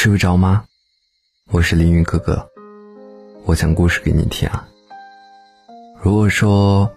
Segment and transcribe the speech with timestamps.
[0.00, 0.64] 睡不着吗？
[1.50, 2.48] 我是凌云哥哥，
[3.44, 4.66] 我讲故事给你听啊。
[6.00, 6.90] 如果说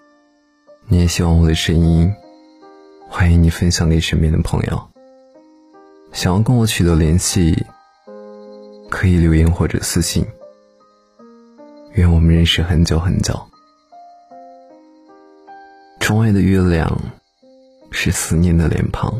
[0.86, 2.10] 你也喜欢我的声音，
[3.06, 4.88] 欢迎你分享给身边的朋友。
[6.14, 7.66] 想要跟我取得联系，
[8.88, 10.24] 可以留言或者私信。
[11.92, 13.38] 愿我们认识很久很久。
[16.00, 16.98] 窗外的月亮
[17.90, 19.14] 是思念的脸庞，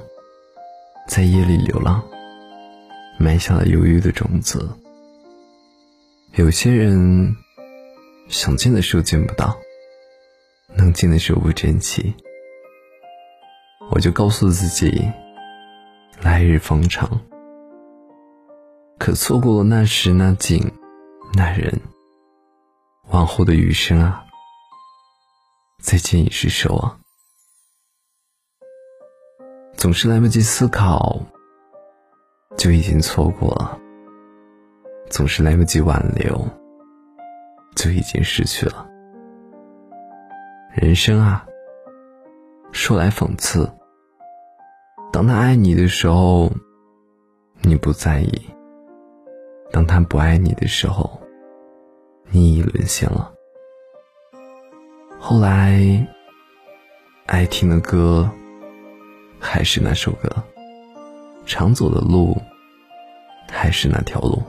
[1.06, 2.02] 在夜里流浪。
[3.18, 4.68] 埋下了犹豫的种子。
[6.34, 7.36] 有些人
[8.28, 9.56] 想见的时候见不到，
[10.76, 12.14] 能见的时候不珍惜。
[13.90, 15.12] 我就告诉自己，
[16.22, 17.20] 来日方长。
[18.98, 20.72] 可错过了那时那景
[21.34, 21.80] 那人，
[23.10, 24.24] 往后的余生啊，
[25.82, 27.00] 再见已是奢望。
[29.76, 31.26] 总是来不及思考。
[32.56, 33.78] 就已经错过了，
[35.10, 36.46] 总是来不及挽留，
[37.76, 38.88] 就已经失去了。
[40.72, 41.46] 人生啊，
[42.72, 43.70] 说来讽刺。
[45.12, 46.50] 当他爱你的时候，
[47.62, 48.50] 你不在意；
[49.70, 51.20] 当他不爱你的时候，
[52.30, 53.32] 你已沦陷了。
[55.20, 56.06] 后来，
[57.26, 58.28] 爱听的歌，
[59.38, 60.30] 还是那首歌。
[61.56, 62.36] 常走的路，
[63.48, 64.42] 还是那条路，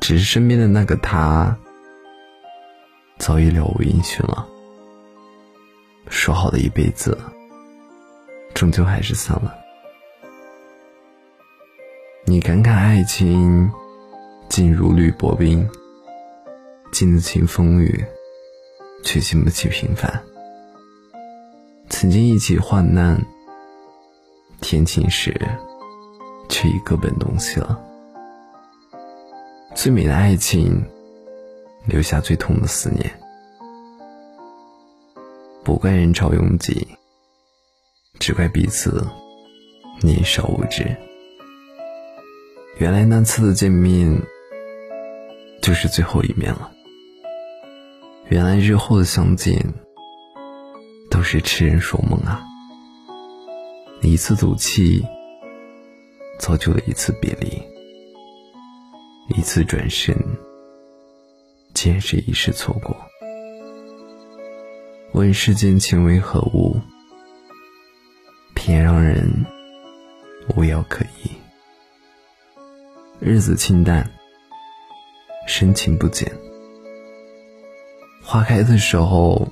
[0.00, 1.56] 只是身边的那个他，
[3.16, 4.44] 早已了无音讯了。
[6.08, 7.16] 说好的一辈子，
[8.52, 9.56] 终究还是散了。
[12.24, 13.70] 你感慨爱情，
[14.48, 15.64] 静如履薄冰，
[16.90, 18.04] 经得起风雨，
[19.04, 20.12] 却经不起平凡。
[21.88, 23.16] 曾经一起患难。
[24.62, 25.38] 天晴时，
[26.48, 27.78] 却已各奔东西了。
[29.74, 30.82] 最美的爱情，
[31.84, 33.12] 留下最痛的思念。
[35.64, 36.86] 不怪人潮拥挤，
[38.20, 39.06] 只怪彼此
[40.00, 40.96] 年少无知。
[42.78, 44.16] 原来那次的见面，
[45.60, 46.70] 就是最后一面了。
[48.28, 49.60] 原来日后的相见，
[51.10, 52.42] 都是痴人说梦啊。
[54.04, 55.00] 一次赌气，
[56.36, 57.62] 造就了一次别离；
[59.28, 60.12] 一次转身，
[61.72, 62.96] 竟是一世错过。
[65.12, 66.80] 问世间情为何物，
[68.54, 69.46] 偏让人
[70.56, 71.30] 无药可医。
[73.20, 74.10] 日子清淡，
[75.46, 76.30] 深情不减。
[78.20, 79.46] 花开的时候，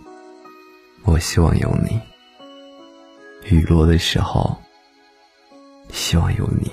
[1.04, 2.00] 我希望有你。
[3.44, 4.56] 雨落的时候，
[5.88, 6.70] 希望有你。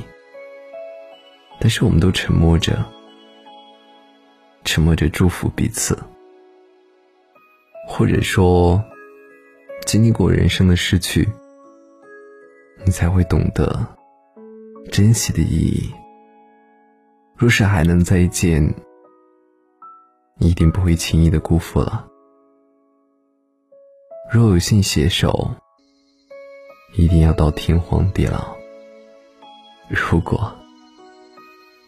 [1.60, 2.86] 但是我们都沉默着，
[4.64, 5.98] 沉默着祝福彼此，
[7.88, 8.84] 或者说，
[9.86, 11.28] 经历过人生的失去，
[12.86, 13.88] 你才会懂得
[14.92, 15.92] 珍惜的意义。
[17.36, 18.64] 若是还能再见，
[20.38, 22.08] 一定不会轻易的辜负了。
[24.32, 25.50] 若有幸携手。
[26.98, 28.58] 一定要到天荒地老。
[29.88, 30.52] 如果，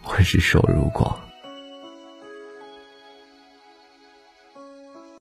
[0.03, 1.19] 我是说如果。